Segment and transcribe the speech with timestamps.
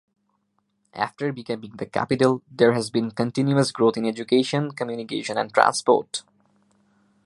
[0.95, 6.23] After becoming the capital, there has been continuous growth in education, communication and transport.